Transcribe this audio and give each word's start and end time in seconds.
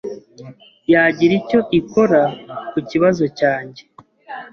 yagira 0.91 1.33
icyo 1.41 1.59
ikora 1.79 2.21
ku 2.71 2.77
kibazo 2.89 3.23
cyanjye. 3.39 3.83